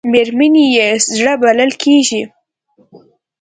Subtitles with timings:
[0.11, 2.21] مېرمنې یې زړه بلل کېږي.